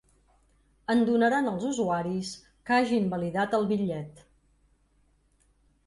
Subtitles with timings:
[0.93, 2.33] En donaran als usuaris
[2.71, 4.27] que hagin validat el bitllet.